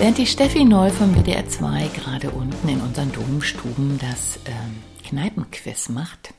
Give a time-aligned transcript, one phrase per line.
[0.00, 5.90] Während die Steffi Neu vom WDR 2 gerade unten in unseren Domstuben das ähm, Kneipenquiz
[5.90, 6.32] macht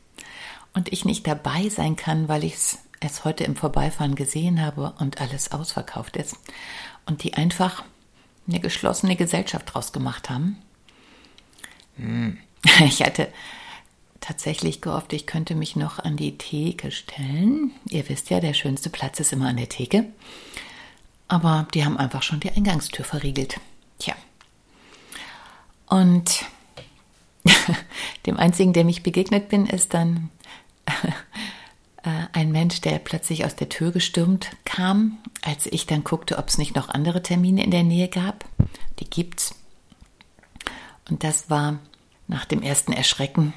[0.74, 2.56] und ich nicht dabei sein kann, weil ich
[3.02, 6.38] es heute im Vorbeifahren gesehen habe und alles ausverkauft ist
[7.06, 7.84] und die einfach
[8.48, 10.58] eine geschlossene Gesellschaft draus gemacht haben.
[11.98, 12.40] Hm.
[12.84, 13.28] Ich hatte
[14.22, 17.74] tatsächlich gehofft, ich könnte mich noch an die Theke stellen.
[17.88, 20.06] Ihr wisst ja, der schönste Platz ist immer an der Theke.
[21.32, 23.58] Aber die haben einfach schon die Eingangstür verriegelt.
[24.00, 24.16] Tja.
[25.88, 26.44] Und
[28.26, 30.30] dem einzigen, dem ich begegnet bin, ist dann
[32.04, 36.50] äh, ein Mensch, der plötzlich aus der Tür gestürmt kam, als ich dann guckte, ob
[36.50, 38.44] es nicht noch andere Termine in der Nähe gab.
[39.00, 39.56] Die gibt's.
[41.10, 41.80] Und das war
[42.28, 43.54] nach dem ersten Erschrecken.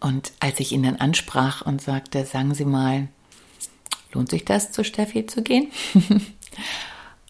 [0.00, 3.06] Und als ich ihn dann ansprach und sagte, sagen Sie mal,
[4.12, 5.70] lohnt sich das, zu Steffi zu gehen?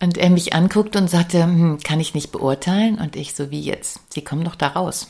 [0.01, 2.99] Und er mich anguckt und sagte, hm, kann ich nicht beurteilen?
[2.99, 4.01] Und ich so, wie jetzt?
[4.13, 5.09] Sie kommen doch da raus.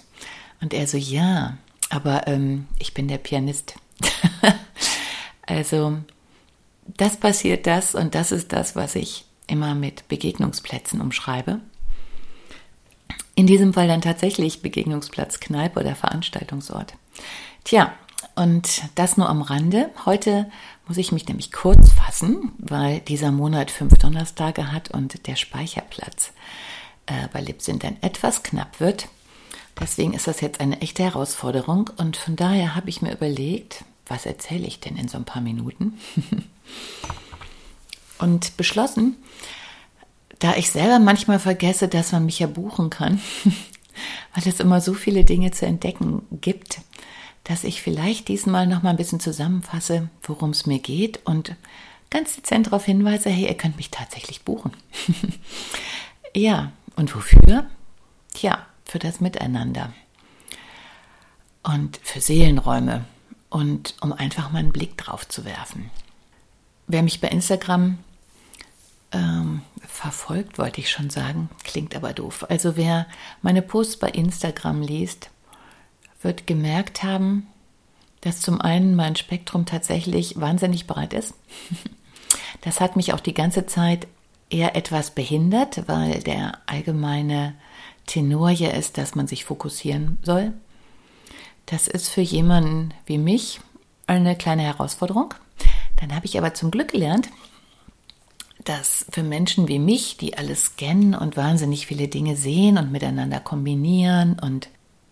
[0.61, 1.56] Und er so, ja,
[1.91, 3.75] aber ähm, ich bin der Pianist.
[5.47, 5.98] also,
[6.87, 11.61] das passiert das und das ist das, was ich immer mit Begegnungsplätzen umschreibe.
[13.35, 16.95] In diesem Fall dann tatsächlich Begegnungsplatz, Kneipe oder Veranstaltungsort.
[17.64, 17.92] Tja,
[18.35, 19.91] und das nur am Rande.
[20.05, 20.51] Heute
[20.87, 26.33] muss ich mich nämlich kurz fassen, weil dieser Monat fünf Donnerstage hat und der Speicherplatz
[27.07, 29.09] äh, bei Libsyn dann etwas knapp wird.
[29.81, 34.27] Deswegen ist das jetzt eine echte Herausforderung und von daher habe ich mir überlegt, was
[34.27, 35.98] erzähle ich denn in so ein paar Minuten?
[38.19, 39.17] und beschlossen,
[40.39, 43.20] da ich selber manchmal vergesse, dass man mich ja buchen kann,
[44.35, 46.81] weil es immer so viele Dinge zu entdecken gibt,
[47.46, 51.55] dass ich vielleicht diesmal noch mal ein bisschen zusammenfasse, worum es mir geht und
[52.11, 54.73] ganz dezent darauf hinweise, hey, ihr könnt mich tatsächlich buchen.
[56.35, 57.67] ja, und wofür?
[58.35, 59.92] Tja, für das Miteinander
[61.62, 63.05] und für Seelenräume
[63.48, 65.90] und um einfach mal einen Blick drauf zu werfen.
[66.89, 67.98] Wer mich bei Instagram
[69.12, 72.45] ähm, verfolgt, wollte ich schon sagen, klingt aber doof.
[72.48, 73.06] Also wer
[73.40, 75.30] meine Posts bei Instagram liest,
[76.23, 77.47] wird gemerkt haben,
[78.21, 81.35] dass zum einen mein Spektrum tatsächlich wahnsinnig breit ist.
[82.63, 84.09] Das hat mich auch die ganze Zeit
[84.51, 87.55] eher etwas behindert, weil der allgemeine
[88.07, 90.53] Tenor hier ist, dass man sich fokussieren soll.
[91.67, 93.61] Das ist für jemanden wie mich
[94.07, 95.35] eine kleine Herausforderung.
[96.01, 97.29] Dann habe ich aber zum Glück gelernt,
[98.65, 103.41] dass für Menschen wie mich, die alles scannen und wahnsinnig viele Dinge sehen und miteinander
[103.41, 104.69] kombinieren und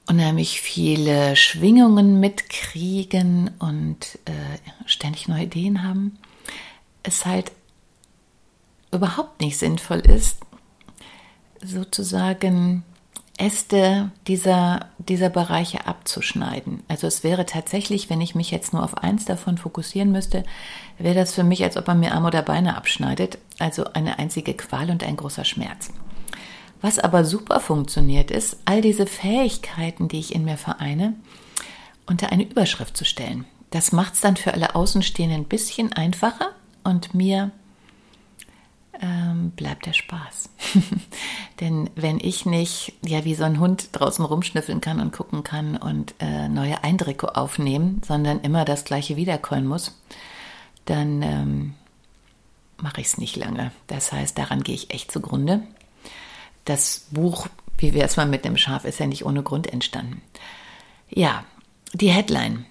[0.07, 6.19] unheimlich viele Schwingungen mitkriegen und äh, ständig neue Ideen haben,
[7.03, 7.53] es halt
[8.93, 10.39] überhaupt nicht sinnvoll ist,
[11.63, 12.85] sozusagen
[13.37, 16.85] Äste dieser, dieser Bereiche abzuschneiden.
[16.87, 20.45] Also es wäre tatsächlich, wenn ich mich jetzt nur auf eins davon fokussieren müsste,
[20.99, 23.39] wäre das für mich, als ob man mir Arme oder Beine abschneidet.
[23.59, 25.91] Also eine einzige Qual und ein großer Schmerz.
[26.85, 31.15] Was aber super funktioniert, ist, all diese Fähigkeiten, die ich in mir vereine,
[32.05, 33.47] unter eine Überschrift zu stellen.
[33.71, 36.51] Das macht es dann für alle Außenstehenden ein bisschen einfacher
[36.83, 37.53] und mir
[39.01, 40.51] ähm, bleibt der Spaß.
[41.61, 45.79] Denn wenn ich nicht, ja, wie so ein Hund draußen rumschnüffeln kann und gucken kann
[45.79, 49.99] und äh, neue Eindrücke aufnehmen, sondern immer das Gleiche wiederkäuen muss,
[50.85, 51.75] dann ähm,
[52.77, 53.73] mache ich es nicht lange.
[53.87, 55.63] Das heißt, daran gehe ich echt zugrunde
[56.65, 60.23] das Buch, wie wäre es mal mit dem Schaf, ist ja nicht ohne Grund entstanden.
[61.11, 61.45] Ja,
[61.93, 62.67] die Headline.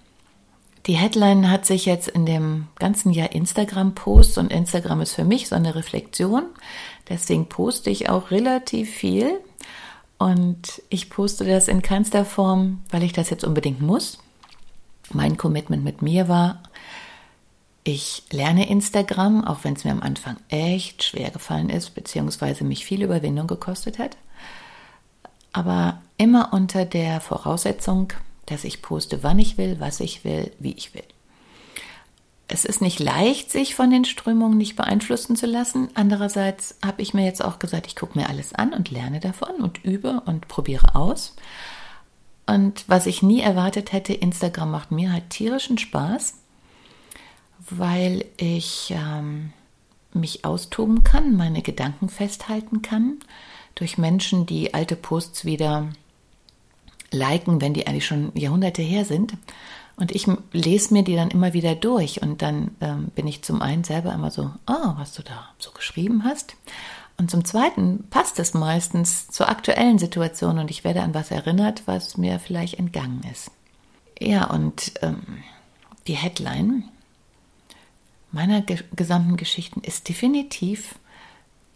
[0.85, 5.47] Die Headline hat sich jetzt in dem ganzen Jahr Instagram-Post und Instagram ist für mich
[5.47, 6.43] so eine Reflexion.
[7.07, 9.39] Deswegen poste ich auch relativ viel.
[10.17, 14.19] Und ich poste das in keinster Form, weil ich das jetzt unbedingt muss.
[15.11, 16.63] Mein Commitment mit mir war,
[17.83, 22.85] ich lerne Instagram, auch wenn es mir am Anfang echt schwer gefallen ist, beziehungsweise mich
[22.85, 24.17] viel Überwindung gekostet hat.
[25.51, 28.13] Aber immer unter der Voraussetzung,
[28.45, 31.03] dass ich poste, wann ich will, was ich will, wie ich will.
[32.47, 35.89] Es ist nicht leicht, sich von den Strömungen nicht beeinflussen zu lassen.
[35.93, 39.55] Andererseits habe ich mir jetzt auch gesagt, ich gucke mir alles an und lerne davon
[39.61, 41.35] und übe und probiere aus.
[42.45, 46.35] Und was ich nie erwartet hätte, Instagram macht mir halt tierischen Spaß
[47.69, 49.53] weil ich ähm,
[50.13, 53.19] mich austoben kann, meine Gedanken festhalten kann
[53.75, 55.89] durch Menschen, die alte Posts wieder
[57.11, 59.33] liken, wenn die eigentlich schon Jahrhunderte her sind.
[59.95, 63.61] Und ich lese mir die dann immer wieder durch und dann ähm, bin ich zum
[63.61, 66.55] einen selber immer so, oh, was du da so geschrieben hast.
[67.17, 71.83] Und zum zweiten passt es meistens zur aktuellen Situation und ich werde an was erinnert,
[71.85, 73.51] was mir vielleicht entgangen ist.
[74.19, 75.21] Ja, und ähm,
[76.07, 76.85] die Headline
[78.33, 80.95] meiner ge gesamten Geschichten ist definitiv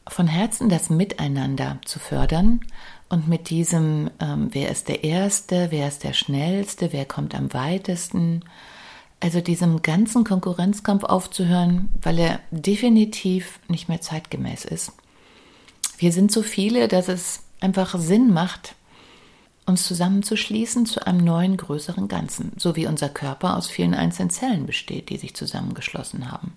[0.07, 2.61] von Herzen das Miteinander zu fördern
[3.09, 7.53] und mit diesem, ähm, wer ist der Erste, wer ist der Schnellste, wer kommt am
[7.53, 8.43] weitesten,
[9.19, 14.91] also diesem ganzen Konkurrenzkampf aufzuhören, weil er definitiv nicht mehr zeitgemäß ist.
[15.97, 18.75] Wir sind so viele, dass es einfach Sinn macht,
[19.67, 24.65] uns zusammenzuschließen zu einem neuen, größeren Ganzen, so wie unser Körper aus vielen einzelnen Zellen
[24.65, 26.53] besteht, die sich zusammengeschlossen haben.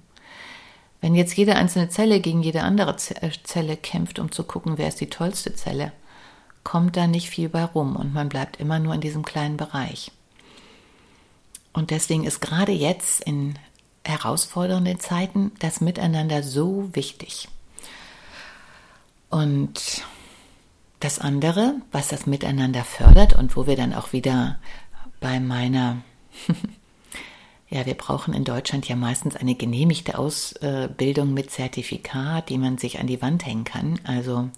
[1.00, 4.88] Wenn jetzt jede einzelne Zelle gegen jede andere äh, Zelle kämpft, um zu gucken, wer
[4.88, 5.92] ist die tollste Zelle,
[6.62, 10.12] kommt da nicht viel bei rum und man bleibt immer nur in diesem kleinen Bereich.
[11.72, 13.58] Und deswegen ist gerade jetzt in
[14.04, 17.48] herausfordernden Zeiten das Miteinander so wichtig.
[19.30, 20.04] Und
[21.00, 24.58] das andere, was das Miteinander fördert und wo wir dann auch wieder
[25.18, 26.02] bei meiner,
[27.70, 33.00] ja, wir brauchen in Deutschland ja meistens eine genehmigte Ausbildung mit Zertifikat, die man sich
[33.00, 33.98] an die Wand hängen kann.
[34.04, 34.50] Also,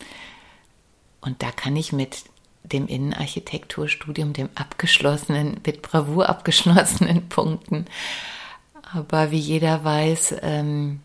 [1.21, 2.25] und da kann ich mit
[2.65, 7.87] dem Innenarchitekturstudium, dem abgeschlossenen, mit Bravour abgeschlossenen Punkten.
[8.93, 11.01] Aber wie jeder weiß, ähm,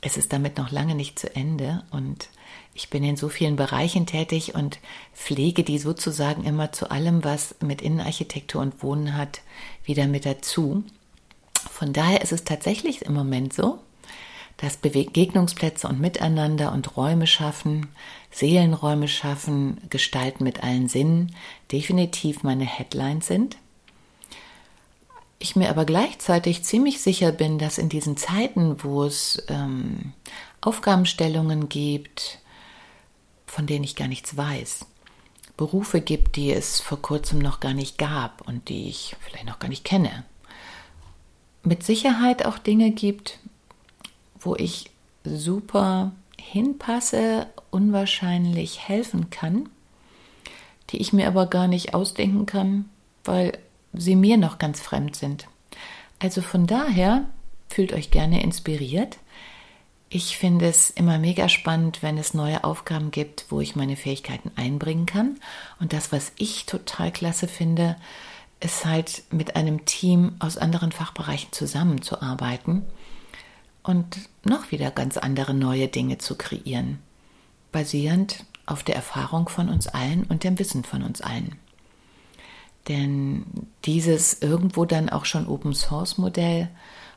[0.00, 2.28] es ist damit noch lange nicht zu Ende und
[2.76, 4.78] ich bin in so vielen Bereichen tätig und
[5.14, 9.40] pflege die sozusagen immer zu allem, was mit Innenarchitektur und Wohnen hat,
[9.84, 10.84] wieder mit dazu.
[11.70, 13.78] Von daher ist es tatsächlich im Moment so,
[14.58, 17.88] dass Begegnungsplätze und Miteinander und Räume schaffen,
[18.30, 21.34] Seelenräume schaffen, Gestalten mit allen Sinnen
[21.72, 23.56] definitiv meine Headlines sind.
[25.38, 30.12] Ich mir aber gleichzeitig ziemlich sicher bin, dass in diesen Zeiten, wo es ähm,
[30.60, 32.40] Aufgabenstellungen gibt,
[33.46, 34.86] von denen ich gar nichts weiß.
[35.56, 39.58] Berufe gibt, die es vor kurzem noch gar nicht gab und die ich vielleicht noch
[39.58, 40.24] gar nicht kenne.
[41.62, 43.38] Mit Sicherheit auch Dinge gibt,
[44.38, 44.90] wo ich
[45.24, 49.68] super hinpasse, unwahrscheinlich helfen kann,
[50.90, 52.88] die ich mir aber gar nicht ausdenken kann,
[53.24, 53.58] weil
[53.92, 55.48] sie mir noch ganz fremd sind.
[56.18, 57.24] Also von daher
[57.68, 59.18] fühlt euch gerne inspiriert.
[60.08, 64.52] Ich finde es immer mega spannend, wenn es neue Aufgaben gibt, wo ich meine Fähigkeiten
[64.54, 65.38] einbringen kann.
[65.80, 67.96] Und das, was ich total klasse finde,
[68.60, 72.84] ist halt mit einem Team aus anderen Fachbereichen zusammenzuarbeiten
[73.82, 77.00] und noch wieder ganz andere neue Dinge zu kreieren,
[77.72, 81.56] basierend auf der Erfahrung von uns allen und dem Wissen von uns allen.
[82.88, 83.44] Denn
[83.84, 86.68] dieses irgendwo dann auch schon Open Source Modell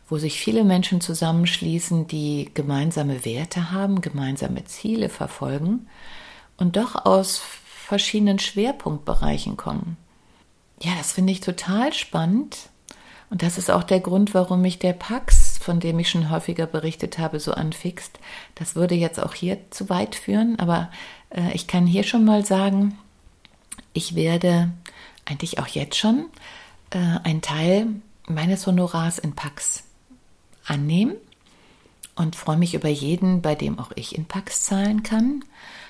[0.09, 5.87] wo sich viele Menschen zusammenschließen, die gemeinsame Werte haben, gemeinsame Ziele verfolgen
[6.57, 7.41] und doch aus
[7.85, 9.97] verschiedenen Schwerpunktbereichen kommen.
[10.81, 12.69] Ja, das finde ich total spannend.
[13.29, 16.65] Und das ist auch der Grund, warum mich der Pax, von dem ich schon häufiger
[16.65, 18.19] berichtet habe, so anfixt.
[18.55, 20.89] Das würde jetzt auch hier zu weit führen, aber
[21.29, 22.97] äh, ich kann hier schon mal sagen,
[23.93, 24.71] ich werde
[25.25, 26.25] eigentlich auch jetzt schon
[26.89, 27.87] äh, einen Teil
[28.27, 29.83] meines Honorars in Pax
[30.69, 31.15] annehmen
[32.15, 35.43] und freue mich über jeden, bei dem auch ich in Pax zahlen kann.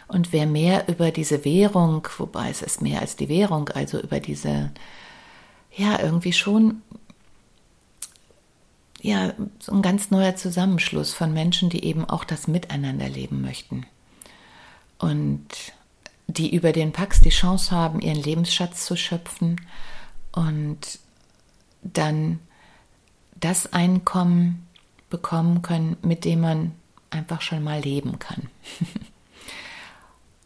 [0.08, 4.20] Und wer mehr über diese Währung, wobei es ist mehr als die Währung, also über
[4.20, 4.72] diese,
[5.76, 6.82] ja, irgendwie schon,
[9.02, 13.86] ja, so ein ganz neuer Zusammenschluss von Menschen, die eben auch das Miteinander leben möchten.
[14.98, 15.48] Und
[16.28, 19.60] die über den Pax die Chance haben, ihren Lebensschatz zu schöpfen
[20.32, 21.00] und
[21.82, 22.40] dann
[23.40, 24.68] das Einkommen
[25.10, 26.72] bekommen können, mit dem man
[27.10, 28.50] einfach schon mal leben kann.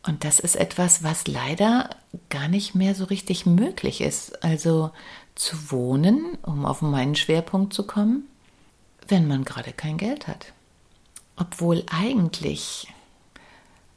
[0.06, 1.90] Und das ist etwas, was leider
[2.30, 4.44] gar nicht mehr so richtig möglich ist.
[4.44, 4.92] Also
[5.36, 8.28] zu wohnen, um auf meinen Schwerpunkt zu kommen,
[9.08, 10.54] wenn man gerade kein Geld hat.
[11.38, 12.93] Obwohl eigentlich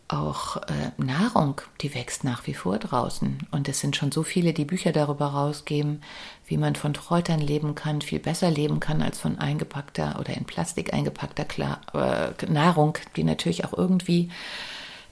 [0.08, 3.38] auch äh, Nahrung, die wächst nach wie vor draußen.
[3.50, 6.02] Und es sind schon so viele, die Bücher darüber rausgeben,
[6.46, 10.44] wie man von Kräutern leben kann, viel besser leben kann als von eingepackter oder in
[10.44, 14.30] Plastik eingepackter Klar äh, Nahrung, die natürlich auch irgendwie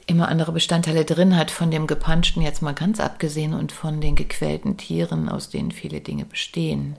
[0.07, 4.17] immer andere Bestandteile drin hat, von dem gepanschten jetzt mal ganz abgesehen und von den
[4.17, 6.97] gequälten Tieren, aus denen viele Dinge bestehen.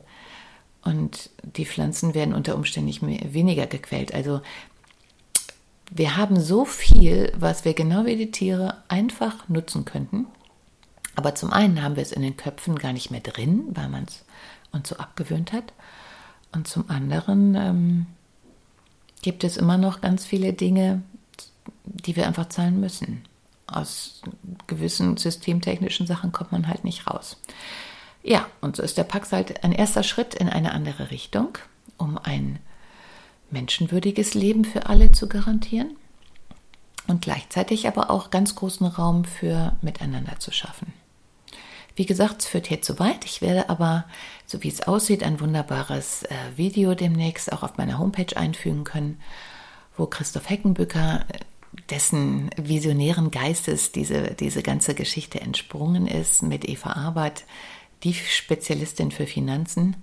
[0.84, 4.14] Und die Pflanzen werden unter Umständen nicht mehr, weniger gequält.
[4.14, 4.42] Also
[5.92, 10.28] wir haben so viel, was wir genau wie die Tiere einfach nutzen könnten.
[11.16, 14.06] Aber zum einen haben wir es in den Köpfen gar nicht mehr drin, weil man
[14.06, 14.26] es
[14.72, 15.74] uns so abgewöhnt hat.
[16.52, 18.06] Und zum anderen ähm,
[19.22, 21.02] gibt es immer noch ganz viele Dinge,
[21.84, 23.24] die wir einfach zahlen müssen.
[23.68, 24.22] Aus
[24.68, 27.38] gewissen systemtechnischen Sachen kommt man halt nicht raus.
[28.24, 31.58] Ja, und so ist der Pax halt ein erster Schritt in eine andere Richtung,
[31.98, 32.60] um ein
[33.52, 35.96] menschenwürdiges Leben für alle zu garantieren
[37.08, 40.94] und gleichzeitig aber auch ganz großen Raum für Miteinander zu schaffen.
[41.96, 43.24] Wie gesagt, es führt hier zu weit.
[43.24, 44.06] Ich werde aber,
[44.46, 49.22] so wie es aussieht, ein wunderbares äh, Video demnächst auch auf meiner Homepage einfügen können,
[49.96, 51.40] wo Christoph Heckenbücker, äh,
[51.90, 57.46] dessen visionären Geistes diese, diese ganze Geschichte entsprungen ist, mit Eva Arbeit,
[58.04, 59.96] die Spezialistin für Finanzen,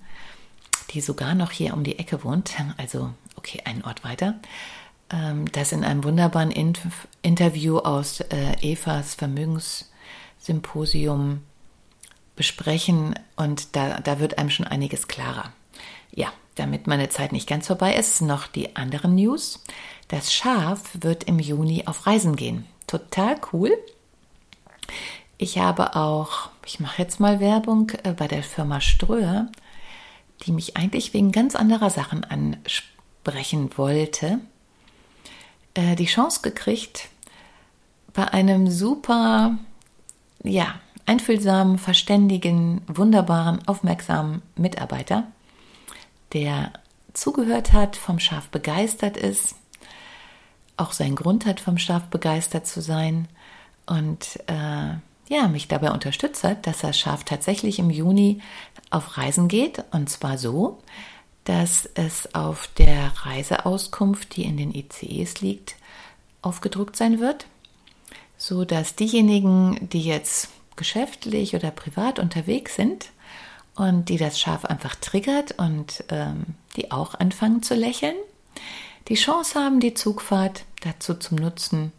[0.93, 4.39] die sogar noch hier um die Ecke wohnt, also okay, einen Ort weiter,
[5.09, 6.51] ähm, das in einem wunderbaren
[7.21, 11.41] Interview aus äh, Evas Vermögenssymposium
[12.35, 15.51] besprechen und da, da wird einem schon einiges klarer.
[16.11, 19.63] Ja, damit meine Zeit nicht ganz vorbei ist, noch die anderen News.
[20.07, 22.65] Das Schaf wird im Juni auf Reisen gehen.
[22.87, 23.71] Total cool.
[25.37, 29.47] Ich habe auch, ich mache jetzt mal Werbung äh, bei der Firma Ströer,
[30.45, 34.39] die mich eigentlich wegen ganz anderer Sachen ansprechen wollte,
[35.73, 37.09] äh, die Chance gekriegt,
[38.13, 39.57] bei einem super,
[40.43, 45.27] ja, einfühlsamen, verständigen, wunderbaren, aufmerksamen Mitarbeiter,
[46.33, 46.71] der
[47.13, 49.55] zugehört hat, vom Schaf begeistert ist,
[50.77, 53.27] auch seinen Grund hat, vom Schaf begeistert zu sein
[53.85, 54.95] und äh,
[55.33, 58.39] ja, mich dabei unterstützt hat, dass das Schaf tatsächlich im Juni
[58.91, 59.83] auf Reisen geht.
[59.91, 60.79] Und zwar so,
[61.43, 65.75] dass es auf der Reiseauskunft, die in den ICEs liegt,
[66.41, 67.47] aufgedruckt sein wird,
[68.37, 73.09] so dass diejenigen, die jetzt geschäftlich oder privat unterwegs sind
[73.75, 78.15] und die das Schaf einfach triggert und ähm, die auch anfangen zu lächeln,
[79.07, 81.91] die Chance haben, die Zugfahrt dazu zum Nutzen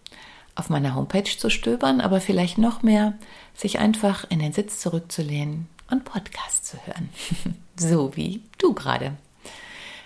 [0.54, 3.14] auf meiner Homepage zu stöbern, aber vielleicht noch mehr,
[3.54, 7.08] sich einfach in den Sitz zurückzulehnen und Podcast zu hören.
[7.76, 9.16] so wie du gerade.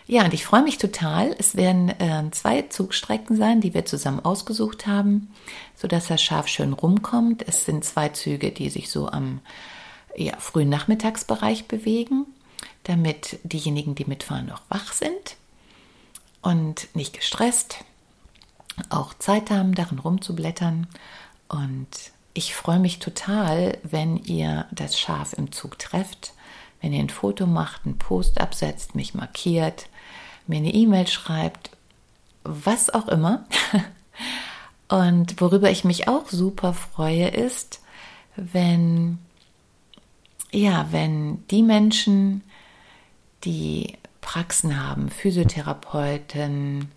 [0.07, 1.37] Ja, und ich freue mich total.
[1.39, 5.29] Es werden äh, zwei Zugstrecken sein, die wir zusammen ausgesucht haben,
[5.77, 7.47] sodass das Schaf schön rumkommt.
[7.47, 9.41] Es sind zwei Züge, die sich so am
[10.17, 12.25] ja, frühen Nachmittagsbereich bewegen,
[12.85, 15.37] damit diejenigen, die mitfahren, noch wach sind
[16.41, 17.85] und nicht gestresst,
[18.91, 20.87] auch Zeit haben, darin rumzublättern.
[21.49, 21.89] Und
[22.35, 26.33] ich freue mich total, wenn ihr das Schaf im Zug trefft,
[26.81, 29.89] wenn ihr ein Foto macht, einen Post absetzt, mich markiert
[30.49, 31.71] mir eine E-Mail schreibt,
[32.43, 33.45] was auch immer.
[34.89, 37.83] Und worüber ich mich auch super freue, ist,
[38.37, 39.19] wenn,
[40.51, 42.43] ja, wenn die Menschen,
[43.45, 46.91] die Praxen haben, Physiotherapeuten,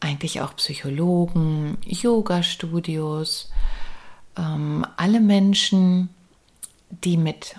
[0.00, 3.50] eigentlich auch Psychologen, Yoga-Studios,
[4.36, 6.08] ähm, alle Menschen,
[6.90, 7.56] die mit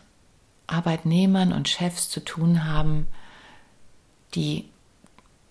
[0.67, 3.07] Arbeitnehmern und Chefs zu tun haben,
[4.33, 4.65] die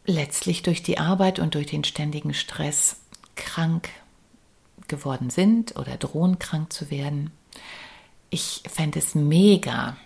[0.07, 3.01] letztlich durch die Arbeit und durch den ständigen Stress
[3.37, 3.89] krank
[4.89, 7.31] geworden sind oder drohen krank zu werden.
[8.31, 9.97] Ich fände es mega,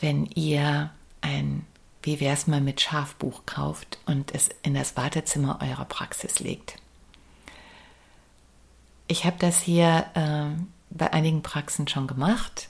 [0.00, 0.90] wenn ihr
[1.20, 1.64] ein
[2.02, 6.76] Wie wär's mal mit Schafbuch kauft und es in das Wartezimmer eurer Praxis legt.
[9.06, 12.68] Ich habe das hier äh, bei einigen Praxen schon gemacht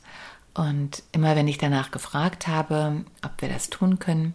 [0.54, 4.34] und immer wenn ich danach gefragt habe, ob wir das tun können,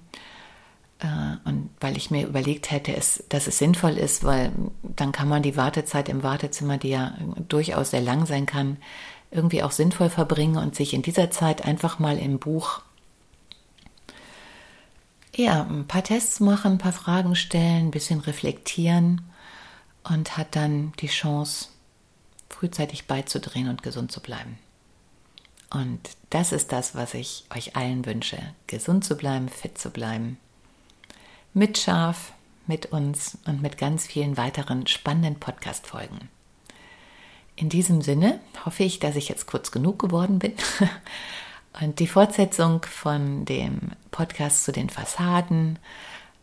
[0.99, 4.51] äh, und weil ich mir überlegt hätte, dass es sinnvoll ist, weil
[4.83, 7.13] dann kann man die Wartezeit im Wartezimmer, die ja
[7.47, 8.77] durchaus sehr lang sein kann,
[9.31, 12.81] irgendwie auch sinnvoll verbringen und sich in dieser Zeit einfach mal im Buch
[15.35, 19.21] ja, ein paar Tests machen, ein paar Fragen stellen, ein bisschen reflektieren
[20.03, 21.69] und hat dann die Chance,
[22.49, 24.57] frühzeitig beizudrehen und gesund zu bleiben.
[25.69, 25.99] Und
[26.29, 28.37] das ist das, was ich euch allen wünsche.
[28.67, 30.37] Gesund zu bleiben, fit zu bleiben.
[31.53, 32.33] Mit Schaf,
[32.67, 36.29] mit uns und mit ganz vielen weiteren spannenden Podcast-Folgen.
[37.55, 40.53] In diesem Sinne hoffe ich, dass ich jetzt kurz genug geworden bin.
[41.81, 45.77] Und die Fortsetzung von dem Podcast zu den Fassaden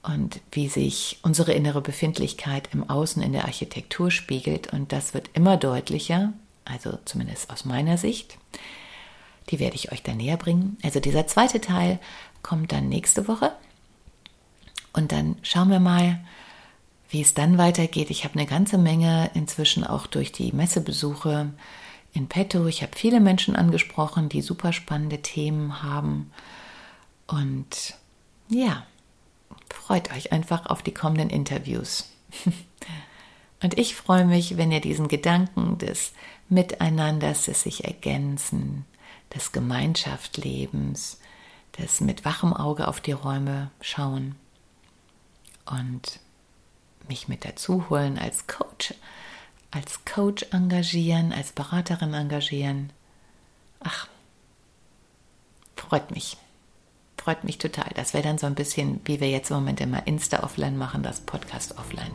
[0.03, 4.73] und wie sich unsere innere Befindlichkeit im Außen in der Architektur spiegelt.
[4.73, 6.33] Und das wird immer deutlicher,
[6.65, 8.37] also zumindest aus meiner Sicht.
[9.51, 10.77] Die werde ich euch dann näher bringen.
[10.83, 11.99] Also dieser zweite Teil
[12.43, 13.53] kommt dann nächste Woche.
[14.93, 16.21] Und dann schauen wir mal,
[17.09, 18.11] wie es dann weitergeht.
[18.11, 21.53] Ich habe eine ganze Menge inzwischen auch durch die Messebesuche
[22.13, 22.67] in petto.
[22.67, 26.31] Ich habe viele Menschen angesprochen, die super spannende Themen haben.
[27.27, 27.95] Und
[28.49, 28.87] ja,
[29.71, 32.11] freut euch einfach auf die kommenden Interviews.
[33.63, 36.13] Und ich freue mich, wenn ihr diesen Gedanken des
[36.49, 38.85] Miteinanders, des sich ergänzen,
[39.35, 41.21] des Gemeinschaftslebens,
[41.79, 44.35] des mit wachem Auge auf die Räume schauen
[45.65, 46.19] und
[47.09, 48.95] mich mit dazu holen als Coach,
[49.73, 52.93] als Coach engagieren, als Beraterin engagieren.
[53.81, 54.07] Ach,
[55.77, 56.37] freut mich.
[57.17, 57.91] Freut mich total.
[57.95, 61.03] Das wäre dann so ein bisschen, wie wir jetzt im Moment immer Insta offline machen,
[61.03, 62.11] das Podcast offline.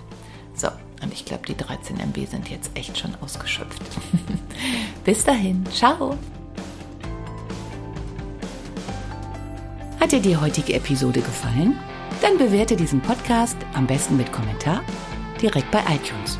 [0.54, 0.68] So,
[1.02, 3.82] und ich glaube, die 13 MB sind jetzt echt schon ausgeschöpft.
[5.04, 6.18] Bis dahin, ciao.
[10.00, 11.78] Hat dir die heutige Episode gefallen?
[12.22, 14.84] Dann bewerte diesen Podcast am besten mit Kommentar
[15.42, 16.40] direkt bei iTunes.